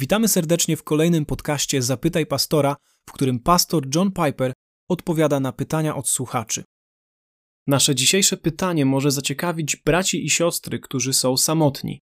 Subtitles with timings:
[0.00, 2.76] Witamy serdecznie w kolejnym podcaście Zapytaj Pastora,
[3.08, 4.52] w którym pastor John Piper
[4.88, 6.64] odpowiada na pytania od słuchaczy.
[7.66, 12.00] Nasze dzisiejsze pytanie może zaciekawić braci i siostry, którzy są samotni.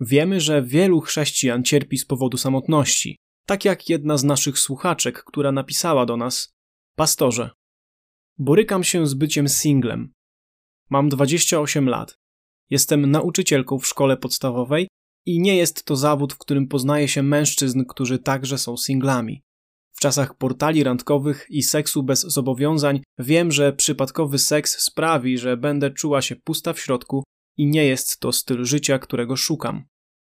[0.00, 5.52] Wiemy, że wielu chrześcijan cierpi z powodu samotności, tak jak jedna z naszych słuchaczek, która
[5.52, 6.54] napisała do nas:
[6.94, 7.50] Pastorze,
[8.38, 10.12] borykam się z byciem singlem.
[10.90, 12.18] Mam 28 lat.
[12.70, 14.88] Jestem nauczycielką w szkole podstawowej
[15.26, 19.42] i nie jest to zawód, w którym poznaje się mężczyzn, którzy także są singlami.
[19.92, 25.90] W czasach portali randkowych i seksu bez zobowiązań wiem, że przypadkowy seks sprawi, że będę
[25.90, 27.24] czuła się pusta w środku
[27.56, 29.84] i nie jest to styl życia, którego szukam.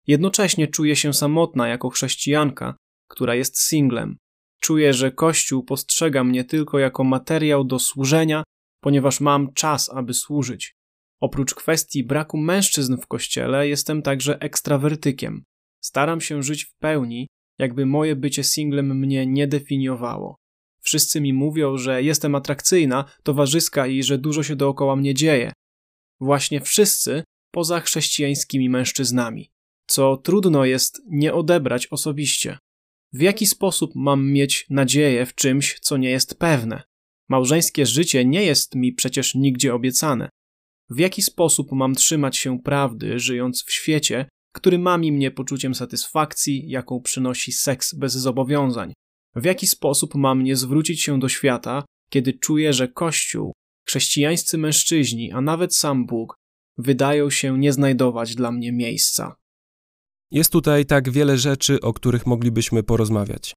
[0.06, 2.76] Jednocześnie czuję się samotna jako chrześcijanka,
[3.08, 4.16] która jest singlem.
[4.60, 8.42] Czuję, że Kościół postrzega mnie tylko jako materiał do służenia,
[8.80, 10.74] ponieważ mam czas, aby służyć.
[11.20, 15.44] Oprócz kwestii braku mężczyzn w kościele, jestem także ekstrawertykiem.
[15.80, 17.26] Staram się żyć w pełni,
[17.58, 20.36] jakby moje bycie singlem mnie nie definiowało.
[20.80, 25.52] Wszyscy mi mówią, że jestem atrakcyjna, towarzyska i że dużo się dookoła mnie dzieje.
[26.20, 29.50] Właśnie wszyscy poza chrześcijańskimi mężczyznami,
[29.86, 32.58] co trudno jest nie odebrać osobiście.
[33.12, 36.82] W jaki sposób mam mieć nadzieję w czymś, co nie jest pewne?
[37.28, 40.28] Małżeńskie życie nie jest mi przecież nigdzie obiecane.
[40.90, 46.68] W jaki sposób mam trzymać się prawdy, żyjąc w świecie, który mami mnie poczuciem satysfakcji,
[46.68, 48.92] jaką przynosi seks bez zobowiązań?
[49.36, 53.52] W jaki sposób mam nie zwrócić się do świata, kiedy czuję, że Kościół,
[53.88, 56.34] chrześcijańscy mężczyźni, a nawet sam Bóg
[56.78, 59.36] wydają się nie znajdować dla mnie miejsca?
[60.30, 63.54] Jest tutaj tak wiele rzeczy, o których moglibyśmy porozmawiać.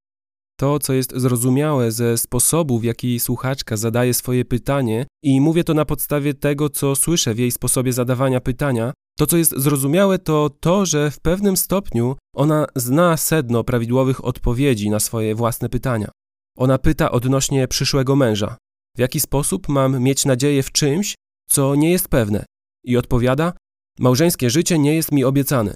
[0.60, 5.74] To, co jest zrozumiałe ze sposobu, w jaki słuchaczka zadaje swoje pytanie, i mówię to
[5.74, 10.50] na podstawie tego, co słyszę w jej sposobie zadawania pytania, to, co jest zrozumiałe, to
[10.60, 16.10] to, że w pewnym stopniu ona zna sedno prawidłowych odpowiedzi na swoje własne pytania.
[16.58, 18.58] Ona pyta odnośnie przyszłego męża.
[18.96, 21.16] W jaki sposób mam mieć nadzieję w czymś,
[21.50, 22.46] co nie jest pewne?
[22.84, 23.54] I odpowiada:
[24.00, 25.76] Małżeńskie życie nie jest mi obiecane.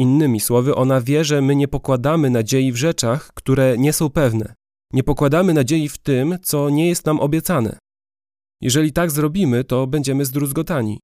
[0.00, 4.54] Innymi słowy, ona wie, że my nie pokładamy nadziei w rzeczach, które nie są pewne.
[4.92, 7.78] Nie pokładamy nadziei w tym, co nie jest nam obiecane.
[8.60, 11.00] Jeżeli tak zrobimy, to będziemy zdruzgotani.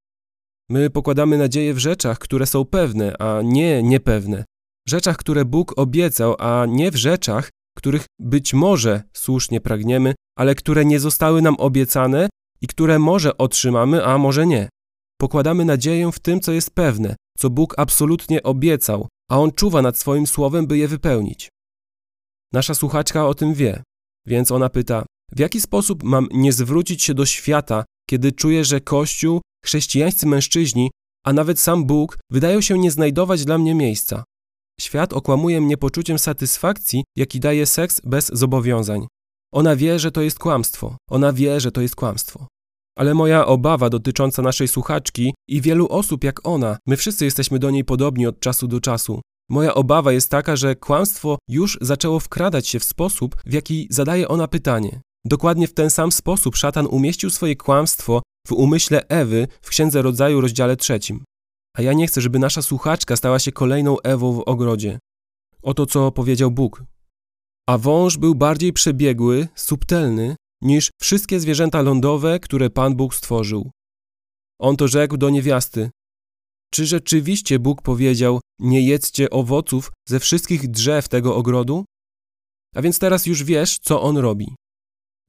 [0.71, 4.45] My pokładamy nadzieję w rzeczach, które są pewne, a nie niepewne.
[4.89, 10.85] Rzeczach, które Bóg obiecał, a nie w rzeczach, których być może słusznie pragniemy, ale które
[10.85, 12.29] nie zostały nam obiecane
[12.61, 14.69] i które może otrzymamy, a może nie.
[15.21, 19.99] Pokładamy nadzieję w tym, co jest pewne, co Bóg absolutnie obiecał, a On czuwa nad
[19.99, 21.49] swoim słowem, by je wypełnić.
[22.53, 23.83] Nasza słuchaczka o tym wie,
[24.27, 28.81] więc ona pyta: W jaki sposób mam nie zwrócić się do świata, kiedy czuję, że
[28.81, 30.91] Kościół, chrześcijańscy mężczyźni,
[31.25, 34.25] a nawet sam Bóg wydają się nie znajdować dla mnie miejsca?
[34.81, 39.07] Świat okłamuje mnie poczuciem satysfakcji, jaki daje seks bez zobowiązań.
[39.53, 40.97] Ona wie, że to jest kłamstwo.
[41.11, 42.47] Ona wie, że to jest kłamstwo.
[42.99, 47.71] Ale moja obawa dotycząca naszej słuchaczki i wielu osób jak ona, my wszyscy jesteśmy do
[47.71, 49.21] niej podobni od czasu do czasu.
[49.51, 54.29] Moja obawa jest taka, że kłamstwo już zaczęło wkradać się w sposób, w jaki zadaje
[54.29, 55.01] ona pytanie.
[55.25, 60.41] Dokładnie w ten sam sposób szatan umieścił swoje kłamstwo w umyśle Ewy w Księdze Rodzaju
[60.41, 61.25] rozdziale trzecim.
[61.77, 64.99] A ja nie chcę, żeby nasza słuchaczka stała się kolejną Ewą w ogrodzie.
[65.63, 66.85] Oto co powiedział Bóg.
[67.69, 73.71] A wąż był bardziej przebiegły, subtelny niż wszystkie zwierzęta lądowe, które Pan Bóg stworzył.
[74.61, 75.91] On to rzekł do niewiasty.
[76.71, 81.85] Czy rzeczywiście Bóg powiedział: Nie jedzcie owoców ze wszystkich drzew tego ogrodu?
[82.75, 84.55] A więc teraz już wiesz, co on robi.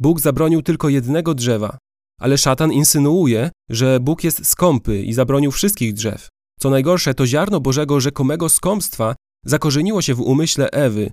[0.01, 1.77] Bóg zabronił tylko jednego drzewa,
[2.19, 6.29] ale szatan insynuuje, że Bóg jest skąpy i zabronił wszystkich drzew.
[6.59, 9.15] Co najgorsze, to ziarno Bożego rzekomego skąpstwa
[9.45, 11.11] zakorzeniło się w umyśle Ewy.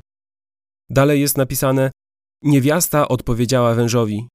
[0.90, 1.90] Dalej jest napisane:
[2.44, 4.28] Niewiasta odpowiedziała wężowi: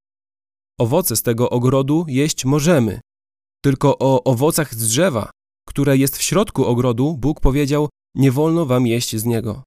[0.80, 3.00] Owoce z tego ogrodu jeść możemy,
[3.64, 5.30] tylko o owocach z drzewa,
[5.68, 9.64] które jest w środku ogrodu, Bóg powiedział: Nie wolno wam jeść z niego.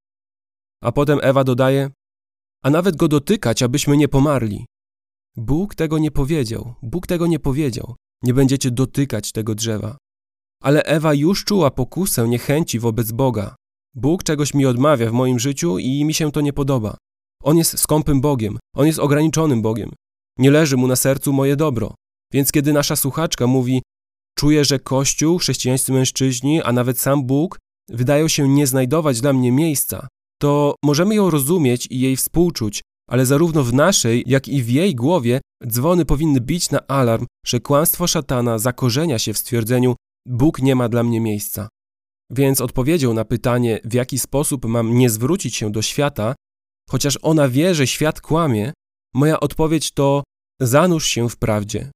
[0.83, 1.91] A potem Ewa dodaje:
[2.65, 4.67] A nawet go dotykać, abyśmy nie pomarli.
[5.37, 7.95] Bóg tego nie powiedział, Bóg tego nie powiedział.
[8.23, 9.97] Nie będziecie dotykać tego drzewa.
[10.63, 13.55] Ale Ewa już czuła pokusę niechęci wobec Boga.
[13.95, 16.97] Bóg czegoś mi odmawia w moim życiu i mi się to nie podoba.
[17.43, 19.91] On jest skąpym Bogiem, on jest ograniczonym Bogiem.
[20.39, 21.95] Nie leży mu na sercu moje dobro.
[22.33, 23.83] Więc kiedy nasza słuchaczka mówi,
[24.39, 27.59] czuję, że Kościół, chrześcijańscy mężczyźni, a nawet sam Bóg
[27.89, 30.09] wydają się nie znajdować dla mnie miejsca,
[30.41, 34.95] to możemy ją rozumieć i jej współczuć, ale zarówno w naszej, jak i w jej
[34.95, 39.95] głowie dzwony powinny bić na alarm, że kłamstwo szatana zakorzenia się w stwierdzeniu
[40.27, 41.69] Bóg nie ma dla mnie miejsca.
[42.31, 46.35] Więc odpowiedzią na pytanie, w jaki sposób mam nie zwrócić się do świata,
[46.93, 48.73] chociaż ona wie, że świat kłamie,
[49.15, 50.23] moja odpowiedź to
[50.61, 51.91] zanurz się w prawdzie.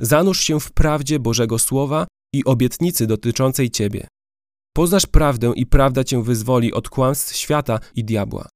[0.00, 4.06] Zanurz się w prawdzie Bożego Słowa i obietnicy dotyczącej Ciebie.
[4.76, 8.48] Poznasz prawdę i prawda Cię wyzwoli od kłamstw świata i diabła.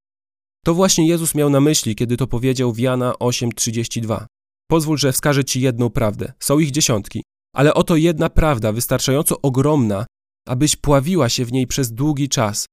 [0.65, 4.27] To właśnie Jezus miał na myśli, kiedy to powiedział w Jana 8:32.
[4.71, 6.33] Pozwól, że wskażę Ci jedną prawdę.
[6.41, 7.23] Są ich dziesiątki,
[7.55, 10.07] ale oto jedna prawda, wystarczająco ogromna,
[10.49, 12.67] abyś pławiła się w niej przez długi czas.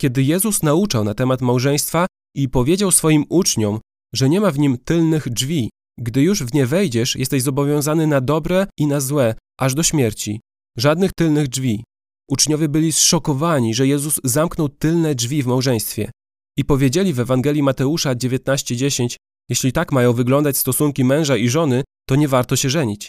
[0.00, 2.05] Kiedy Jezus nauczał na temat małżeństwa
[2.36, 3.80] i powiedział swoim uczniom,
[4.14, 8.20] że nie ma w nim tylnych drzwi, gdy już w nie wejdziesz, jesteś zobowiązany na
[8.20, 10.40] dobre i na złe, aż do śmierci.
[10.78, 11.84] Żadnych tylnych drzwi.
[12.30, 16.10] Uczniowie byli zszokowani, że Jezus zamknął tylne drzwi w małżeństwie.
[16.58, 19.16] I powiedzieli w Ewangelii Mateusza 19:10:
[19.48, 23.08] Jeśli tak mają wyglądać stosunki męża i żony, to nie warto się żenić.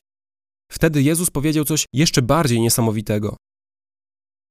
[0.72, 3.36] Wtedy Jezus powiedział coś jeszcze bardziej niesamowitego.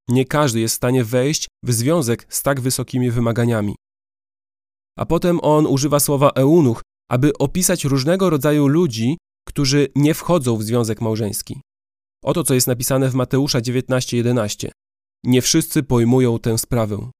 [0.09, 3.75] Nie każdy jest w stanie wejść w związek z tak wysokimi wymaganiami.
[4.99, 9.17] A potem on używa słowa eunuch, aby opisać różnego rodzaju ludzi,
[9.49, 11.61] którzy nie wchodzą w związek małżeński.
[12.25, 14.71] Oto co jest napisane w Mateusza 19:11.
[15.25, 17.11] Nie wszyscy pojmują tę sprawę.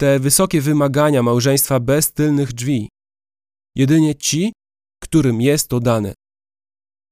[0.00, 2.88] Te wysokie wymagania małżeństwa bez tylnych drzwi.
[3.76, 4.52] Jedynie ci,
[5.02, 6.14] którym jest to dane.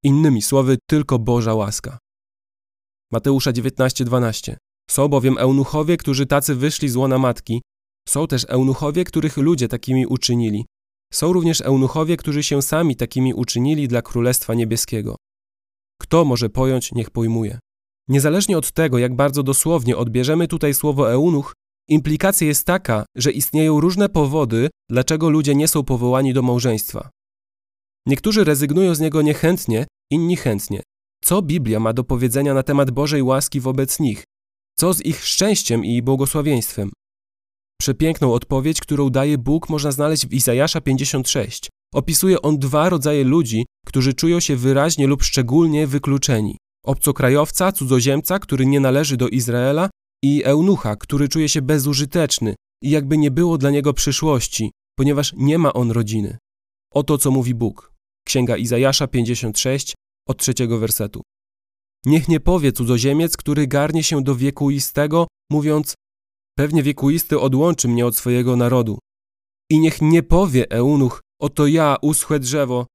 [0.05, 1.99] Innymi słowy, tylko Boża łaska.
[3.13, 4.57] Mateusza 19:12.
[4.91, 7.63] Są bowiem eunuchowie, którzy tacy wyszli z łona matki.
[8.08, 10.67] Są też eunuchowie, których ludzie takimi uczynili.
[11.12, 15.17] Są również eunuchowie, którzy się sami takimi uczynili dla Królestwa Niebieskiego.
[16.00, 17.58] Kto może pojąć, niech pojmuje.
[18.08, 21.55] Niezależnie od tego, jak bardzo dosłownie odbierzemy tutaj słowo eunuch,
[21.88, 27.11] implikacja jest taka, że istnieją różne powody, dlaczego ludzie nie są powołani do małżeństwa.
[28.06, 30.82] Niektórzy rezygnują z niego niechętnie, inni chętnie.
[31.25, 34.25] Co Biblia ma do powiedzenia na temat Bożej łaski wobec nich?
[34.79, 36.91] Co z ich szczęściem i błogosławieństwem?
[37.81, 41.71] Przepiękną odpowiedź, którą daje Bóg, można znaleźć w Izajasza 56.
[41.94, 46.56] Opisuje on dwa rodzaje ludzi, którzy czują się wyraźnie lub szczególnie wykluczeni.
[46.85, 49.91] Obcokrajowca, cudzoziemca, który nie należy do Izraela
[50.25, 55.59] i eunucha, który czuje się bezużyteczny i jakby nie było dla niego przyszłości, ponieważ nie
[55.59, 56.38] ma on rodziny.
[56.93, 57.93] Oto co mówi Bóg.
[58.26, 59.94] Księga Izajasza 56
[60.29, 61.23] od trzeciego wersetu.
[62.06, 65.94] Niech nie powie cudzoziemiec, który garnie się do wiekuistego, mówiąc
[66.61, 68.99] Pewnie wiekuisty odłączy mnie od swojego narodu.
[69.71, 72.87] I niech nie powie eunuch, oto ja, uschłe drzewo.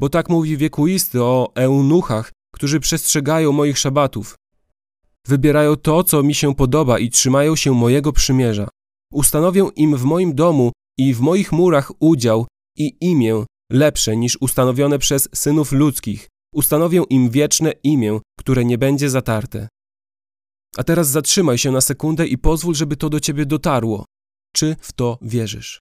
[0.00, 4.34] Bo tak mówi wiekuisty o eunuchach, którzy przestrzegają moich szabatów.
[5.26, 8.68] Wybierają to, co mi się podoba i trzymają się mojego przymierza.
[9.12, 12.46] Ustanowię im w moim domu i w moich murach udział
[12.78, 16.28] i imię lepsze niż ustanowione przez synów ludzkich.
[16.54, 19.68] Ustanowię im wieczne imię, które nie będzie zatarte.
[20.76, 24.04] A teraz zatrzymaj się na sekundę i pozwól, żeby to do ciebie dotarło.
[24.56, 25.80] Czy w to wierzysz?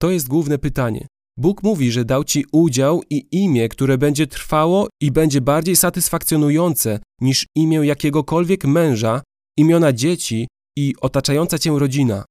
[0.00, 1.06] To jest główne pytanie.
[1.38, 6.98] Bóg mówi, że dał ci udział i imię, które będzie trwało i będzie bardziej satysfakcjonujące
[7.20, 9.22] niż imię jakiegokolwiek męża,
[9.58, 10.48] imiona dzieci
[10.78, 12.24] i otaczająca cię rodzina.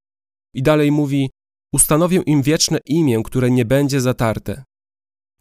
[0.55, 1.29] I dalej mówi:
[1.73, 4.63] Ustanowię im wieczne imię, które nie będzie zatarte.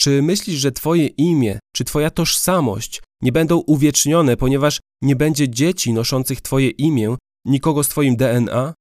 [0.01, 5.93] Czy myślisz, że Twoje imię, czy Twoja tożsamość nie będą uwiecznione, ponieważ nie będzie dzieci
[5.93, 8.75] noszących Twoje imię, nikogo z Twoim DNA?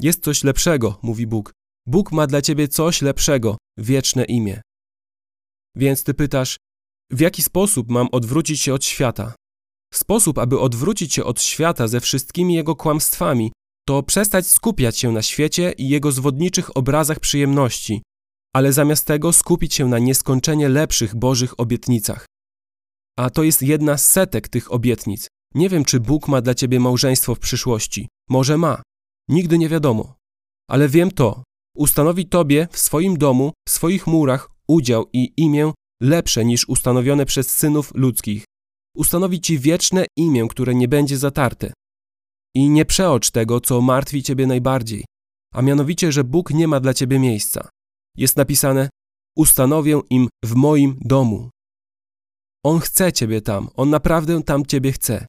[0.00, 1.52] Jest coś lepszego, mówi Bóg.
[1.86, 4.60] Bóg ma dla Ciebie coś lepszego, wieczne imię.
[5.76, 6.56] Więc Ty pytasz,
[7.10, 9.34] w jaki sposób mam odwrócić się od świata?
[9.94, 13.52] Sposób, aby odwrócić się od świata ze wszystkimi jego kłamstwami,
[13.86, 18.02] to przestać skupiać się na świecie i jego zwodniczych obrazach przyjemności,
[18.54, 22.26] ale zamiast tego skupić się na nieskończenie lepszych Bożych obietnicach.
[23.20, 25.28] A to jest jedna z setek tych obietnic.
[25.54, 28.08] Nie wiem, czy Bóg ma dla ciebie małżeństwo w przyszłości.
[28.30, 28.82] Może ma.
[29.28, 30.14] Nigdy nie wiadomo.
[30.70, 31.42] Ale wiem to.
[31.76, 35.72] Ustanowi tobie w swoim domu, w swoich murach udział i imię
[36.02, 38.44] lepsze niż ustanowione przez synów ludzkich.
[38.96, 41.72] Ustanowi ci wieczne imię, które nie będzie zatarte.
[42.54, 45.04] I nie przeocz tego, co martwi ciebie najbardziej,
[45.54, 47.68] a mianowicie, że Bóg nie ma dla ciebie miejsca
[48.16, 48.88] jest napisane:
[49.36, 51.50] Ustanowię im w moim domu.
[52.64, 55.26] On chce ciebie tam, on naprawdę tam ciebie chce.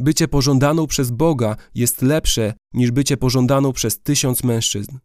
[0.00, 4.98] Bycie pożądaną przez Boga jest lepsze niż bycie pożądaną przez tysiąc mężczyzn.